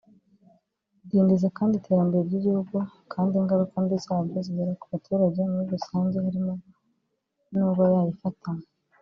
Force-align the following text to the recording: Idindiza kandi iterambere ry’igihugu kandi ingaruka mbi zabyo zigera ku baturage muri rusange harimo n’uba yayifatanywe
Idindiza 1.05 1.47
kandi 1.57 1.73
iterambere 1.75 2.21
ry’igihugu 2.27 2.75
kandi 3.13 3.33
ingaruka 3.41 3.75
mbi 3.83 3.95
zabyo 4.05 4.37
zigera 4.45 4.71
ku 4.79 4.85
baturage 4.91 5.39
muri 5.51 5.65
rusange 5.73 6.15
harimo 6.25 6.53
n’uba 7.57 7.83
yayifatanywe 7.93 8.67